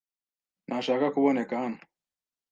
[0.67, 1.79] ntashaka kuboneka hano.